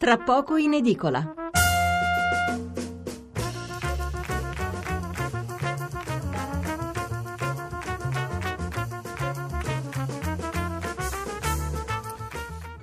tra 0.00 0.16
poco 0.16 0.56
in 0.56 0.72
edicola. 0.72 1.34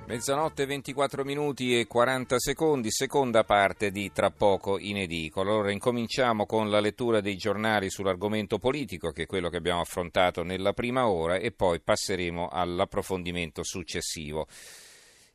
Mezzanotte 0.06 0.64
24 0.64 1.24
minuti 1.24 1.76
e 1.76 1.88
40 1.88 2.38
secondi, 2.38 2.92
seconda 2.92 3.42
parte 3.42 3.90
di 3.90 4.12
Tra 4.12 4.30
poco 4.30 4.78
in 4.78 4.98
edicola. 4.98 5.50
Allora 5.50 5.72
incominciamo 5.72 6.46
con 6.46 6.70
la 6.70 6.78
lettura 6.78 7.20
dei 7.20 7.34
giornali 7.34 7.90
sull'argomento 7.90 8.60
politico, 8.60 9.10
che 9.10 9.24
è 9.24 9.26
quello 9.26 9.48
che 9.48 9.56
abbiamo 9.56 9.80
affrontato 9.80 10.44
nella 10.44 10.72
prima 10.72 11.08
ora, 11.08 11.34
e 11.34 11.50
poi 11.50 11.80
passeremo 11.80 12.46
all'approfondimento 12.48 13.64
successivo. 13.64 14.46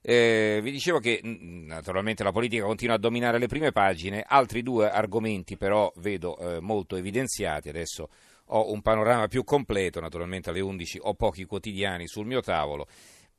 Eh, 0.06 0.60
vi 0.62 0.72
dicevo 0.72 1.00
che 1.00 1.22
naturalmente 1.24 2.24
la 2.24 2.34
politica 2.34 2.66
continua 2.66 2.96
a 2.96 3.00
dominare 3.00 3.40
le 3.40 3.48
prime 3.48 3.72
pagine, 3.72 4.22
altri 4.28 4.62
due 4.62 4.92
argomenti 4.92 5.56
però 5.56 5.90
vedo 5.96 6.38
eh, 6.38 6.60
molto 6.60 6.98
evidenziati, 6.98 7.70
adesso 7.70 8.10
ho 8.48 8.74
un 8.74 8.82
panorama 8.82 9.28
più 9.30 9.46
completo, 9.46 10.02
naturalmente 10.02 10.50
alle 10.50 10.60
11 10.60 11.00
ho 11.04 11.14
pochi 11.14 11.46
quotidiani 11.46 12.06
sul 12.06 12.26
mio 12.26 12.42
tavolo. 12.42 12.86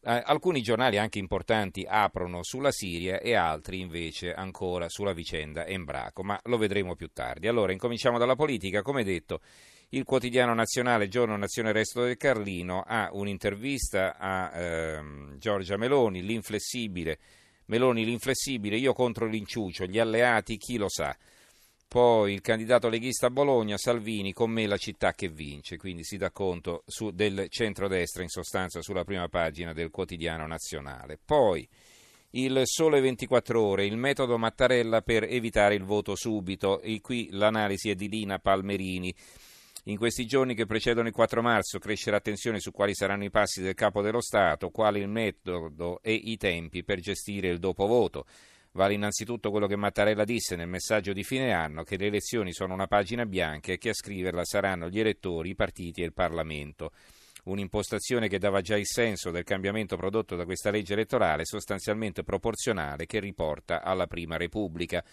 Eh, 0.07 0.23
alcuni 0.25 0.63
giornali 0.63 0.97
anche 0.97 1.19
importanti 1.19 1.85
aprono 1.87 2.43
sulla 2.43 2.71
Siria 2.71 3.21
e 3.21 3.35
altri 3.35 3.81
invece 3.81 4.33
ancora 4.33 4.89
sulla 4.89 5.13
vicenda 5.13 5.67
Embraco, 5.67 6.23
ma 6.23 6.41
lo 6.45 6.57
vedremo 6.57 6.95
più 6.95 7.09
tardi. 7.13 7.47
Allora, 7.47 7.73
incominciamo 7.73 8.17
dalla 8.17 8.37
politica. 8.37 8.81
Come 8.81 9.05
detto, 9.05 9.41
il 9.91 10.05
quotidiano 10.05 10.55
nazionale 10.55 11.09
Giorno 11.09 11.37
Nazione 11.37 11.73
Resto 11.73 12.03
del 12.03 12.17
Carlino 12.17 12.83
ha 12.87 13.11
un'intervista 13.13 14.17
a 14.17 14.51
ehm, 14.53 15.39
Giorgia 15.39 15.77
Meloni, 15.77 16.23
l'inflessibile. 16.23 17.19
Meloni 17.67 18.05
l'inflessibile, 18.05 18.77
io 18.77 18.93
contro 18.93 19.27
l'inciucio, 19.27 19.87
gli 19.87 19.99
alleati, 19.99 20.57
chi 20.57 20.77
lo 20.77 20.89
sa. 20.89 21.17
Poi 21.95 22.33
il 22.33 22.41
candidato 22.41 22.89
leghista 22.89 23.27
a 23.27 23.31
Bologna, 23.31 23.77
Salvini, 23.79 24.33
con 24.33 24.51
me 24.51 24.67
la 24.67 24.77
città 24.77 25.13
che 25.13 25.29
vince, 25.29 25.77
quindi 25.77 26.03
si 26.03 26.17
dà 26.17 26.33
conto 26.33 26.83
su, 26.87 27.11
del 27.13 27.47
centrodestra 27.49 28.23
in 28.23 28.29
sostanza 28.29 28.83
sulla 28.83 29.05
prima 29.05 29.29
pagina 29.29 29.73
del 29.73 29.91
quotidiano 29.91 30.45
nazionale. 30.45 31.21
Poi 31.25 31.67
il 32.31 32.63
sole 32.65 33.01
24 33.01 33.63
ore, 33.63 33.87
il 33.87 33.97
metodo 33.97 34.37
Mattarella 34.39 35.03
per 35.03 35.23
evitare 35.23 35.77
il 35.77 35.85
voto 35.85 36.17
subito, 36.17 36.81
e 36.81 37.01
qui 37.01 37.29
l'analisi 37.31 37.91
è 37.91 37.95
di 37.95 38.09
Lina 38.09 38.41
Palmerini. 38.41 39.15
In 39.89 39.99
questi 39.99 40.25
giorni 40.25 40.55
che 40.55 40.65
precedono 40.65 41.09
il 41.09 41.13
4 41.13 41.43
marzo 41.43 41.79
cresce 41.79 42.11
l'attenzione 42.11 42.59
su 42.59 42.71
quali 42.71 42.95
saranno 42.95 43.25
i 43.25 43.31
passi 43.31 43.61
del 43.61 43.75
capo 43.75 44.01
dello 44.01 44.23
Stato, 44.23 44.71
quali 44.71 45.01
il 45.01 45.09
metodo 45.09 46.01
e 46.01 46.15
i 46.15 46.39
tempi 46.39 46.85
per 46.85 47.01
gestire 47.01 47.49
il 47.49 47.59
dopovoto. 47.59 48.25
Vale 48.73 48.95
innanzitutto 48.95 49.51
quello 49.51 49.67
che 49.67 49.77
Mattarella 49.77 50.25
disse 50.25 50.57
nel 50.57 50.69
messaggio 50.69 51.13
di 51.13 51.23
fine 51.23 51.53
anno, 51.53 51.83
che 51.83 51.99
le 51.99 52.07
elezioni 52.07 52.55
sono 52.55 52.73
una 52.73 52.87
pagina 52.87 53.27
bianca 53.27 53.73
e 53.73 53.79
che 53.79 53.91
a 53.91 53.95
scriverla 53.95 54.43
saranno 54.47 54.89
gli 54.89 55.01
elettori, 55.01 55.51
i 55.51 55.55
partiti 55.55 56.01
e 56.01 56.07
il 56.07 56.15
Parlamento. 56.15 56.93
Un'impostazione 57.45 58.27
che 58.27 58.39
dava 58.39 58.63
già 58.63 58.79
il 58.79 58.87
senso 58.87 59.31
del 59.31 59.45
cambiamento 59.45 59.99
prodotto 59.99 60.35
da 60.35 60.47
questa 60.47 60.71
legge 60.71 60.95
elettorale, 60.95 61.45
sostanzialmente 61.45 62.25
proporzionale, 62.25 63.05
che 63.05 63.21
riporta 63.21 63.83
alla 63.83 64.07
Prima 64.07 64.39
Repubblica. 64.39 65.05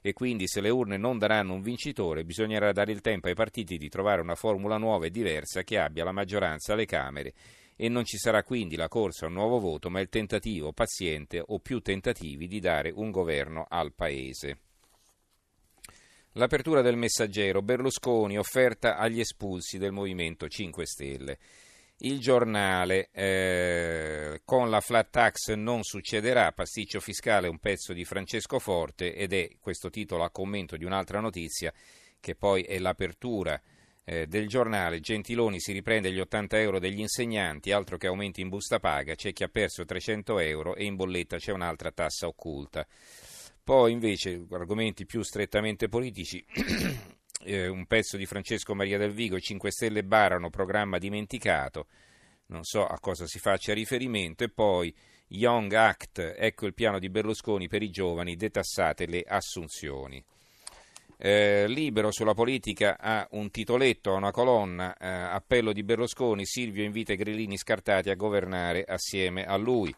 E 0.00 0.12
quindi 0.12 0.46
se 0.46 0.60
le 0.60 0.70
urne 0.70 0.96
non 0.96 1.18
daranno 1.18 1.54
un 1.54 1.62
vincitore, 1.62 2.24
bisognerà 2.24 2.72
dare 2.72 2.92
il 2.92 3.00
tempo 3.00 3.28
ai 3.28 3.34
partiti 3.34 3.76
di 3.76 3.88
trovare 3.88 4.20
una 4.20 4.34
formula 4.34 4.78
nuova 4.78 5.06
e 5.06 5.10
diversa 5.10 5.62
che 5.62 5.78
abbia 5.78 6.04
la 6.04 6.12
maggioranza 6.12 6.72
alle 6.72 6.86
Camere 6.86 7.34
e 7.76 7.88
non 7.88 8.04
ci 8.04 8.18
sarà 8.18 8.42
quindi 8.42 8.76
la 8.76 8.88
corsa 8.88 9.24
a 9.24 9.28
un 9.28 9.34
nuovo 9.34 9.58
voto, 9.58 9.88
ma 9.88 10.00
il 10.00 10.10
tentativo 10.10 10.72
paziente 10.72 11.42
o 11.44 11.60
più 11.60 11.80
tentativi 11.80 12.46
di 12.46 12.60
dare 12.60 12.90
un 12.94 13.10
governo 13.10 13.64
al 13.68 13.94
Paese. 13.94 14.58
L'apertura 16.34 16.82
del 16.82 16.96
messaggero 16.96 17.62
Berlusconi 17.62 18.38
offerta 18.38 18.96
agli 18.98 19.18
espulsi 19.18 19.78
del 19.78 19.92
Movimento 19.92 20.46
5 20.46 20.86
Stelle. 20.86 21.38
Il 22.02 22.18
giornale 22.18 23.10
eh, 23.12 24.40
con 24.46 24.70
la 24.70 24.80
flat 24.80 25.10
tax 25.10 25.52
non 25.52 25.82
succederà, 25.82 26.50
pasticcio 26.52 26.98
fiscale 26.98 27.46
un 27.46 27.58
pezzo 27.58 27.92
di 27.92 28.06
Francesco 28.06 28.58
Forte 28.58 29.14
ed 29.14 29.34
è 29.34 29.50
questo 29.60 29.90
titolo 29.90 30.24
a 30.24 30.30
commento 30.30 30.78
di 30.78 30.84
un'altra 30.84 31.20
notizia 31.20 31.70
che 32.18 32.34
poi 32.34 32.62
è 32.62 32.78
l'apertura 32.78 33.60
eh, 34.04 34.26
del 34.26 34.48
giornale 34.48 35.00
Gentiloni 35.00 35.60
si 35.60 35.72
riprende 35.72 36.10
gli 36.10 36.20
80 36.20 36.58
euro 36.58 36.78
degli 36.78 37.00
insegnanti, 37.00 37.70
altro 37.70 37.98
che 37.98 38.06
aumenti 38.06 38.40
in 38.40 38.48
busta 38.48 38.80
paga, 38.80 39.14
c'è 39.14 39.34
chi 39.34 39.44
ha 39.44 39.48
perso 39.48 39.84
300 39.84 40.38
euro 40.38 40.74
e 40.74 40.84
in 40.84 40.96
bolletta 40.96 41.36
c'è 41.36 41.52
un'altra 41.52 41.90
tassa 41.92 42.26
occulta. 42.26 42.86
Poi 43.62 43.92
invece 43.92 44.46
argomenti 44.50 45.04
più 45.04 45.22
strettamente 45.22 45.88
politici, 45.88 46.42
eh, 47.42 47.68
un 47.68 47.86
pezzo 47.86 48.16
di 48.16 48.26
Francesco 48.26 48.74
Maria 48.74 48.98
del 48.98 49.12
Vigo, 49.12 49.38
5 49.38 49.70
Stelle 49.70 50.04
barano, 50.04 50.50
programma 50.50 50.98
dimenticato, 50.98 51.86
non 52.46 52.64
so 52.64 52.86
a 52.86 52.98
cosa 52.98 53.26
si 53.26 53.38
faccia 53.38 53.72
riferimento, 53.72 54.44
e 54.44 54.50
poi 54.50 54.94
Young 55.28 55.72
Act, 55.72 56.34
ecco 56.36 56.66
il 56.66 56.74
piano 56.74 56.98
di 56.98 57.08
Berlusconi 57.08 57.68
per 57.68 57.82
i 57.82 57.90
giovani, 57.90 58.36
detassate 58.36 59.06
le 59.06 59.24
assunzioni. 59.26 60.22
Eh, 61.22 61.66
libero 61.68 62.10
sulla 62.10 62.32
politica 62.32 62.96
ha 62.98 63.28
un 63.32 63.50
titoletto, 63.50 64.14
una 64.14 64.30
colonna, 64.30 64.96
eh, 64.96 65.06
appello 65.06 65.72
di 65.72 65.82
Berlusconi, 65.82 66.46
Silvio 66.46 66.82
invita 66.82 67.12
i 67.12 67.16
grillini 67.16 67.58
scartati 67.58 68.08
a 68.08 68.14
governare 68.14 68.84
assieme 68.84 69.44
a 69.44 69.56
lui. 69.56 69.94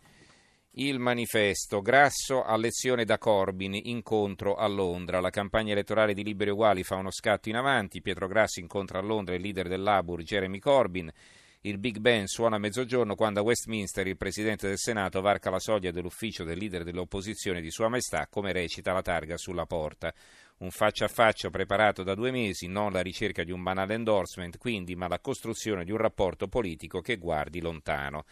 Il 0.76 0.98
manifesto, 0.98 1.82
Grasso 1.82 2.42
a 2.42 2.56
lezione 2.56 3.04
da 3.04 3.18
Corbyn, 3.18 3.74
incontro 3.74 4.54
a 4.54 4.66
Londra. 4.66 5.20
La 5.20 5.28
campagna 5.28 5.72
elettorale 5.72 6.14
di 6.14 6.24
Liberi 6.24 6.48
Uguali 6.48 6.82
fa 6.82 6.96
uno 6.96 7.10
scatto 7.10 7.50
in 7.50 7.56
avanti. 7.56 8.00
Pietro 8.00 8.26
Grasso 8.26 8.58
incontra 8.58 8.98
a 8.98 9.02
Londra 9.02 9.34
il 9.34 9.42
leader 9.42 9.68
del 9.68 9.82
Labour, 9.82 10.22
Jeremy 10.22 10.58
Corbyn. 10.58 11.12
Il 11.60 11.76
Big 11.76 11.98
Ben 11.98 12.26
suona 12.26 12.56
a 12.56 12.58
mezzogiorno 12.58 13.14
quando 13.14 13.40
a 13.40 13.42
Westminster 13.42 14.06
il 14.06 14.16
Presidente 14.16 14.66
del 14.66 14.78
Senato 14.78 15.20
varca 15.20 15.50
la 15.50 15.60
soglia 15.60 15.90
dell'ufficio 15.90 16.42
del 16.42 16.56
leader 16.56 16.84
dell'opposizione 16.84 17.60
di 17.60 17.70
Sua 17.70 17.88
Maestà, 17.88 18.26
come 18.30 18.52
recita 18.52 18.94
la 18.94 19.02
targa 19.02 19.36
sulla 19.36 19.66
porta 19.66 20.14
un 20.62 20.70
faccia 20.70 21.06
a 21.06 21.08
faccia 21.08 21.50
preparato 21.50 22.04
da 22.04 22.14
due 22.14 22.30
mesi, 22.30 22.68
non 22.68 22.92
la 22.92 23.00
ricerca 23.00 23.42
di 23.42 23.50
un 23.50 23.64
banale 23.64 23.94
endorsement, 23.94 24.58
quindi, 24.58 24.94
ma 24.94 25.08
la 25.08 25.18
costruzione 25.18 25.84
di 25.84 25.90
un 25.90 25.96
rapporto 25.96 26.46
politico 26.46 27.00
che 27.00 27.16
guardi 27.16 27.60
lontano. 27.60 28.24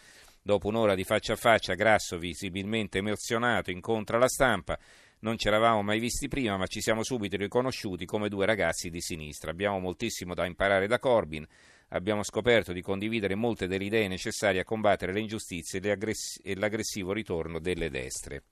Dopo 0.43 0.69
un'ora 0.69 0.95
di 0.95 1.03
faccia 1.03 1.33
a 1.33 1.35
faccia, 1.35 1.75
Grasso, 1.75 2.17
visibilmente 2.17 2.97
emozionato, 2.97 3.69
incontra 3.69 4.17
la 4.17 4.27
stampa. 4.27 4.77
Non 5.19 5.37
ci 5.37 5.47
eravamo 5.47 5.83
mai 5.83 5.99
visti 5.99 6.27
prima, 6.27 6.57
ma 6.57 6.65
ci 6.65 6.81
siamo 6.81 7.03
subito 7.03 7.37
riconosciuti 7.37 8.05
come 8.05 8.27
due 8.27 8.47
ragazzi 8.47 8.89
di 8.89 9.01
sinistra. 9.01 9.51
Abbiamo 9.51 9.77
moltissimo 9.77 10.33
da 10.33 10.47
imparare 10.47 10.87
da 10.87 10.97
Corbyn. 10.97 11.45
Abbiamo 11.89 12.23
scoperto 12.23 12.73
di 12.73 12.81
condividere 12.81 13.35
molte 13.35 13.67
delle 13.67 13.83
idee 13.83 14.07
necessarie 14.07 14.61
a 14.61 14.65
combattere 14.65 15.13
le 15.13 15.19
ingiustizie 15.19 15.79
e 15.79 16.55
l'aggressivo 16.55 17.13
ritorno 17.13 17.59
delle 17.59 17.91
destre. 17.91 18.43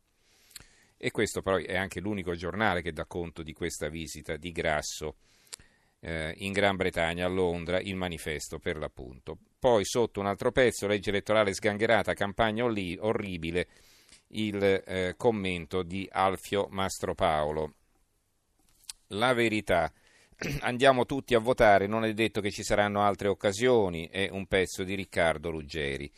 E 0.95 1.09
questo 1.09 1.41
poi 1.41 1.63
è 1.63 1.75
anche 1.75 2.01
l'unico 2.01 2.35
giornale 2.35 2.83
che 2.83 2.91
dà 2.91 3.06
conto 3.06 3.41
di 3.41 3.53
questa 3.53 3.89
visita 3.89 4.35
di 4.35 4.51
Grasso 4.51 5.16
eh, 6.01 6.33
in 6.37 6.51
Gran 6.51 6.75
Bretagna, 6.75 7.25
a 7.25 7.29
Londra, 7.29 7.79
il 7.79 7.95
manifesto 7.95 8.59
per 8.59 8.77
l'appunto. 8.77 9.37
Poi 9.59 9.85
sotto 9.85 10.19
un 10.19 10.27
altro 10.27 10.51
pezzo, 10.51 10.87
legge 10.87 11.09
elettorale 11.09 11.53
sgangherata, 11.53 12.13
campagna 12.13 12.63
orli- 12.63 12.97
orribile, 12.99 13.67
il 14.29 14.63
eh, 14.63 15.15
commento 15.17 15.83
di 15.83 16.07
Alfio 16.11 16.67
Mastropaolo. 16.69 17.73
La 19.07 19.33
verità. 19.33 19.91
Andiamo 20.61 21.05
tutti 21.05 21.35
a 21.35 21.39
votare, 21.39 21.88
non 21.88 22.05
è 22.05 22.13
detto 22.13 22.39
che 22.39 22.51
ci 22.51 22.63
saranno 22.63 23.01
altre 23.01 23.27
occasioni, 23.27 24.07
è 24.09 24.29
un 24.31 24.45
pezzo 24.45 24.83
di 24.83 24.95
Riccardo 24.95 25.49
Ruggeri. 25.49 26.09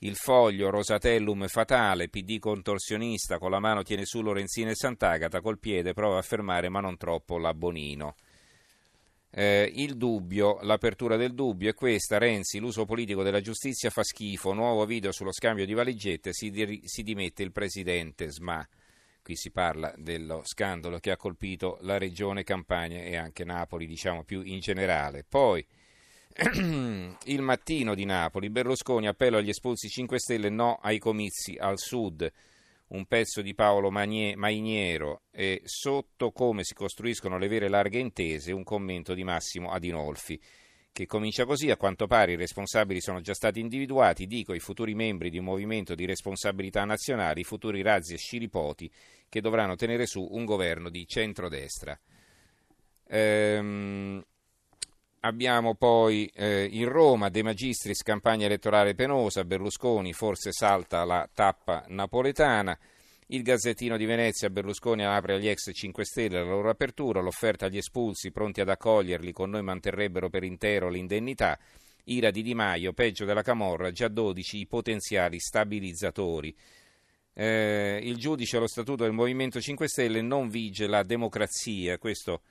Il 0.00 0.14
foglio 0.14 0.70
Rosatellum 0.70 1.46
fatale, 1.46 2.08
PD 2.08 2.38
contorsionista, 2.38 3.38
con 3.38 3.50
la 3.50 3.58
mano 3.58 3.82
tiene 3.82 4.04
su 4.04 4.20
Lorenzina 4.20 4.70
e 4.70 4.74
Sant'Agata, 4.74 5.40
col 5.40 5.58
piede 5.58 5.94
prova 5.94 6.18
a 6.18 6.22
fermare 6.22 6.68
ma 6.68 6.80
non 6.80 6.96
troppo 6.96 7.38
la 7.38 7.54
Bonino. 7.54 8.14
Eh, 9.38 9.70
il 9.74 9.98
dubbio, 9.98 10.60
l'apertura 10.62 11.16
del 11.16 11.34
dubbio 11.34 11.68
è 11.68 11.74
questa, 11.74 12.16
Renzi, 12.16 12.58
l'uso 12.58 12.86
politico 12.86 13.22
della 13.22 13.42
giustizia 13.42 13.90
fa 13.90 14.02
schifo, 14.02 14.54
nuovo 14.54 14.86
video 14.86 15.12
sullo 15.12 15.30
scambio 15.30 15.66
di 15.66 15.74
valigette, 15.74 16.32
si, 16.32 16.48
di, 16.48 16.80
si 16.84 17.02
dimette 17.02 17.42
il 17.42 17.52
presidente 17.52 18.30
SMA. 18.30 18.66
Qui 19.22 19.36
si 19.36 19.50
parla 19.50 19.92
dello 19.98 20.40
scandalo 20.42 20.98
che 21.00 21.10
ha 21.10 21.18
colpito 21.18 21.76
la 21.82 21.98
regione 21.98 22.44
Campania 22.44 23.02
e 23.02 23.14
anche 23.16 23.44
Napoli, 23.44 23.86
diciamo 23.86 24.24
più 24.24 24.40
in 24.40 24.60
generale. 24.60 25.22
Poi 25.28 25.62
il 27.24 27.42
mattino 27.42 27.94
di 27.94 28.06
Napoli, 28.06 28.48
Berlusconi 28.48 29.06
appello 29.06 29.36
agli 29.36 29.50
espulsi 29.50 29.90
5 29.90 30.18
Stelle, 30.18 30.48
no 30.48 30.78
ai 30.80 30.98
comizi 30.98 31.58
al 31.58 31.78
sud, 31.78 32.26
un 32.88 33.06
pezzo 33.06 33.42
di 33.42 33.54
Paolo 33.54 33.90
Mainiero 33.90 35.22
e 35.30 35.62
sotto 35.64 36.30
come 36.30 36.62
si 36.62 36.74
costruiscono 36.74 37.38
le 37.38 37.48
vere 37.48 37.68
larghe 37.68 37.98
intese, 37.98 38.52
un 38.52 38.62
commento 38.62 39.14
di 39.14 39.24
Massimo 39.24 39.70
Adinolfi. 39.72 40.40
che 40.96 41.04
comincia 41.04 41.44
così, 41.44 41.70
a 41.70 41.76
quanto 41.76 42.06
pare 42.06 42.32
i 42.32 42.36
responsabili 42.36 43.02
sono 43.02 43.20
già 43.20 43.34
stati 43.34 43.60
individuati, 43.60 44.26
dico 44.26 44.54
i 44.54 44.60
futuri 44.60 44.94
membri 44.94 45.28
di 45.28 45.36
un 45.36 45.44
movimento 45.44 45.94
di 45.94 46.06
responsabilità 46.06 46.86
nazionale, 46.86 47.40
i 47.40 47.44
futuri 47.44 47.82
razzi 47.82 48.14
e 48.14 48.16
sciripoti 48.16 48.90
che 49.28 49.42
dovranno 49.42 49.74
tenere 49.74 50.06
su 50.06 50.26
un 50.30 50.46
governo 50.46 50.88
di 50.88 51.06
centrodestra. 51.06 52.00
Ehm, 53.08 54.24
abbiamo 55.26 55.74
poi 55.74 56.30
eh, 56.34 56.68
in 56.70 56.88
Roma 56.88 57.28
De 57.28 57.42
Magistris 57.42 58.02
campagna 58.02 58.46
elettorale 58.46 58.94
penosa, 58.94 59.44
Berlusconi 59.44 60.12
forse 60.12 60.52
salta 60.52 61.04
la 61.04 61.28
tappa 61.32 61.84
napoletana. 61.88 62.78
Il 63.28 63.42
Gazzettino 63.42 63.96
di 63.96 64.04
Venezia, 64.04 64.50
Berlusconi 64.50 65.04
apre 65.04 65.34
agli 65.34 65.48
ex 65.48 65.70
5 65.72 66.04
Stelle 66.04 66.38
la 66.38 66.48
loro 66.48 66.70
apertura, 66.70 67.20
l'offerta 67.20 67.66
agli 67.66 67.76
espulsi 67.76 68.30
pronti 68.30 68.60
ad 68.60 68.68
accoglierli, 68.68 69.32
con 69.32 69.50
noi 69.50 69.62
manterrebbero 69.62 70.30
per 70.30 70.44
intero 70.44 70.88
l'indennità. 70.88 71.58
Ira 72.04 72.30
di 72.30 72.42
Di 72.42 72.54
Maio, 72.54 72.92
peggio 72.92 73.24
della 73.24 73.42
Camorra, 73.42 73.90
già 73.90 74.06
12 74.06 74.58
i 74.60 74.66
potenziali 74.66 75.40
stabilizzatori. 75.40 76.56
Eh, 77.34 77.98
il 78.00 78.16
giudice 78.16 78.58
allo 78.58 78.68
statuto 78.68 79.02
del 79.02 79.12
Movimento 79.12 79.60
5 79.60 79.88
Stelle 79.88 80.22
non 80.22 80.48
vige 80.48 80.86
la 80.86 81.02
democrazia, 81.02 81.98
questo 81.98 82.42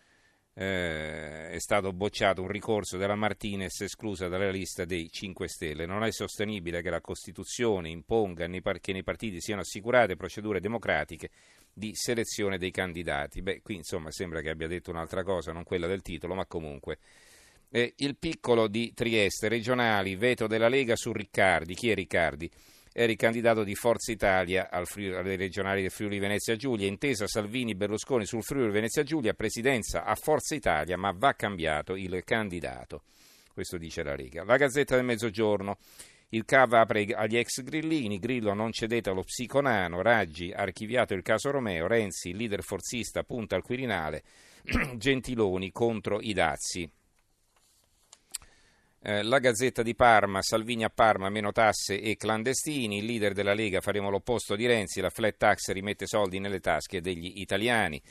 eh, 0.58 1.50
è 1.50 1.60
stato 1.60 1.92
bocciato 1.92 2.42
un 2.42 2.48
ricorso 2.48 2.96
della 2.98 3.16
Martinez 3.16 3.82
esclusa 3.82 4.30
dalla 4.30 4.50
lista 4.50 4.86
dei 4.86 5.10
5 5.10 5.48
Stelle. 5.50 5.86
Non 5.86 6.04
è 6.04 6.12
sostenibile 6.12 6.82
che 6.82 6.90
la 6.90 7.02
Costituzione 7.02 7.90
imponga 7.90 8.48
che 8.80 8.94
nei 8.94 9.04
partiti 9.04 9.42
siano 9.42 9.62
assicurate 9.62 10.16
procedure 10.16 10.62
democratiche 10.62 11.30
di 11.74 11.92
selezione 11.94 12.58
dei 12.58 12.72
candidati. 12.72 13.42
Beh, 13.42 13.62
qui 13.62 13.76
insomma 13.76 14.12
sembra 14.12 14.40
che 14.40 14.50
abbia 14.50 14.68
detto 14.68 14.92
un'altra 14.92 15.24
cosa, 15.24 15.52
non 15.52 15.64
quella 15.64 15.88
del 15.88 16.02
titolo, 16.02 16.36
ma 16.36 16.46
comunque. 16.46 17.00
Eh, 17.70 17.94
il 17.98 18.16
piccolo 18.16 18.70
di 18.70 18.94
Trieste, 18.94 19.50
regionali, 19.50 20.16
veto 20.16 20.48
della 20.48 20.70
Lega 20.70 20.96
su 20.96 21.12
Riccardi. 21.12 21.74
Chi 21.74 21.90
è 21.90 21.96
Riccardi? 21.96 22.50
Era 22.98 23.12
il 23.12 23.18
candidato 23.18 23.66
di 23.66 23.76
Forza 23.76 24.14
Italia 24.14 24.70
alle 24.72 25.36
regionali 25.36 25.82
del 25.82 25.92
Friuli 25.92 26.18
Venezia 26.18 26.56
Giulia. 26.56 26.88
Intesa 26.88 27.28
Salvini-Berlusconi 27.28 28.26
sul 28.26 28.42
Friuli 28.42 28.72
Venezia 28.72 29.04
Giulia, 29.04 29.34
presidenza 29.34 30.06
a 30.06 30.16
Forza 30.16 30.56
Italia, 30.56 30.98
ma 30.98 31.12
va 31.14 31.34
cambiato 31.34 31.98
il 31.98 32.24
candidato. 32.24 33.02
Questo 33.54 33.78
dice 33.78 34.02
la 34.02 34.16
Lega. 34.16 34.46
La 34.46 34.56
Gazzetta 34.56 34.96
del 34.96 35.04
Mezzogiorno. 35.04 35.78
Il 36.30 36.46
CAV 36.46 36.72
apre 36.72 37.04
agli 37.14 37.36
ex 37.36 37.64
grillini, 37.64 38.18
Grillo 38.18 38.54
non 38.54 38.72
cedete 38.72 39.10
allo 39.10 39.24
psiconano, 39.24 40.02
Raggi 40.02 40.54
archiviato 40.54 41.14
il 41.14 41.22
caso 41.22 41.52
Romeo, 41.52 41.88
Renzi, 41.88 42.34
leader 42.34 42.64
forzista, 42.64 43.24
punta 43.24 43.58
al 43.58 43.62
Quirinale, 43.62 44.24
Gentiloni 44.96 45.70
contro 45.74 46.22
i 46.22 46.32
dazi. 46.32 46.90
Eh, 49.08 49.22
la 49.22 49.38
Gazzetta 49.38 49.84
di 49.84 49.94
Parma, 49.94 50.42
Salvini 50.42 50.84
a 50.84 50.90
Parma, 50.90 51.30
meno 51.30 51.52
tasse 51.52 52.02
e 52.02 52.16
clandestini, 52.16 52.98
il 52.98 53.06
leader 53.06 53.34
della 53.34 53.54
Lega 53.54 53.80
faremo 53.80 54.10
l'opposto 54.10 54.56
di 54.56 54.66
Renzi, 54.66 55.00
la 55.00 55.12
flat 55.12 55.38
tax 55.38 55.72
rimette 55.74 56.08
soldi 56.08 56.40
nelle 56.40 56.60
tasche 56.60 57.02
degli 57.02 57.34
italiani. 57.36 58.02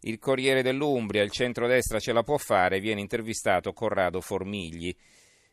Il 0.00 0.18
Corriere 0.18 0.62
dell'Umbria, 0.62 1.22
il 1.22 1.30
centrodestra 1.30 2.00
ce 2.00 2.14
la 2.14 2.22
può 2.22 2.38
fare, 2.38 2.80
viene 2.80 3.02
intervistato 3.02 3.74
Corrado 3.74 4.22
Formigli. 4.22 4.96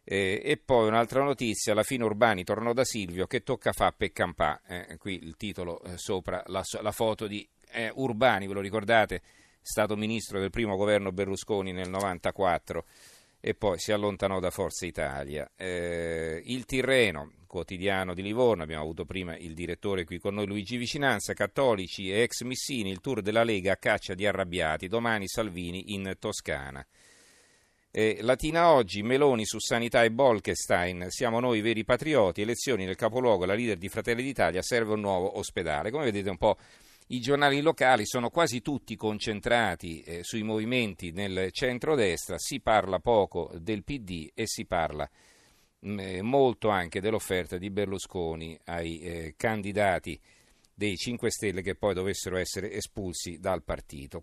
Eh, 0.05 0.41
e 0.41 0.55
poi 0.55 0.87
un'altra 0.87 1.21
notizia, 1.21 1.73
la 1.73 1.83
fine 1.83 2.05
Urbani 2.05 2.45
tornò 2.45 2.71
da 2.71 2.85
Silvio 2.85 3.27
che 3.27 3.43
tocca 3.43 3.73
fa 3.73 3.91
per 3.91 4.13
campà. 4.13 4.61
Eh, 4.65 4.95
qui 4.97 5.21
il 5.21 5.35
titolo 5.35 5.83
eh, 5.83 5.97
sopra 5.97 6.41
la, 6.45 6.63
la, 6.79 6.91
foto 6.93 7.27
di 7.27 7.45
eh, 7.73 7.91
Urbani, 7.93 8.47
ve 8.47 8.53
lo 8.53 8.61
ricordate? 8.61 9.21
Stato 9.61 9.97
ministro 9.97 10.39
del 10.39 10.49
primo 10.49 10.77
governo 10.77 11.11
Berlusconi 11.11 11.73
nel 11.73 11.89
94 11.89 12.85
e 13.41 13.55
poi 13.55 13.79
si 13.79 13.91
allontanò 13.91 14.39
da 14.39 14.51
Forza 14.51 14.85
Italia. 14.85 15.51
Eh, 15.57 16.41
il 16.45 16.65
Tirreno, 16.65 17.31
quotidiano 17.47 18.13
di 18.13 18.21
Livorno, 18.21 18.61
abbiamo 18.61 18.83
avuto 18.83 19.03
prima 19.03 19.35
il 19.35 19.55
direttore 19.55 20.05
qui 20.05 20.19
con 20.19 20.35
noi 20.35 20.45
Luigi 20.45 20.77
Vicinanza, 20.77 21.33
cattolici 21.33 22.11
e 22.11 22.21
ex 22.21 22.43
missini, 22.43 22.91
il 22.91 23.01
tour 23.01 23.21
della 23.21 23.43
Lega 23.43 23.73
a 23.73 23.77
caccia 23.77 24.13
di 24.13 24.27
arrabbiati, 24.27 24.87
domani 24.87 25.27
Salvini 25.27 25.93
in 25.93 26.13
Toscana. 26.19 26.85
Eh, 27.93 28.19
Latina 28.21 28.71
oggi, 28.71 29.01
Meloni 29.01 29.43
su 29.43 29.59
sanità 29.59 30.03
e 30.03 30.11
Bolkestein, 30.11 31.07
siamo 31.09 31.39
noi 31.39 31.59
veri 31.61 31.83
patrioti, 31.83 32.41
elezioni 32.41 32.85
nel 32.85 32.95
capoluogo, 32.95 33.45
la 33.45 33.55
leader 33.55 33.77
di 33.77 33.89
Fratelli 33.89 34.23
d'Italia, 34.23 34.61
serve 34.61 34.93
un 34.93 35.01
nuovo 35.01 35.37
ospedale. 35.39 35.89
Come 35.89 36.05
vedete 36.05 36.29
un 36.29 36.37
po' 36.37 36.57
i 37.11 37.19
giornali 37.19 37.59
locali 37.61 38.05
sono 38.05 38.29
quasi 38.29 38.61
tutti 38.61 38.95
concentrati 38.95 40.01
eh, 40.01 40.23
sui 40.23 40.43
movimenti 40.43 41.11
nel 41.11 41.51
centro-destra, 41.51 42.37
si 42.37 42.61
parla 42.61 42.99
poco 42.99 43.51
del 43.59 43.83
PD 43.83 44.31
e 44.33 44.47
si 44.47 44.65
parla 44.65 45.09
mh, 45.79 45.91
mm, 45.91 45.99
eh, 45.99 46.21
molto 46.21 46.69
anche 46.69 47.01
dell'offerta 47.01 47.57
di 47.57 47.69
Berlusconi 47.69 48.57
ai 48.65 48.99
eh, 48.99 49.33
candidati 49.35 50.17
dei 50.73 50.95
5 50.95 51.29
Stelle 51.29 51.61
che 51.61 51.75
poi 51.75 51.93
dovessero 51.93 52.37
essere 52.37 52.71
espulsi 52.71 53.39
dal 53.39 53.61
partito. 53.61 54.19